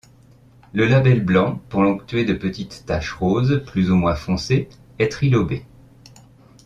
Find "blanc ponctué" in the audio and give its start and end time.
1.23-2.25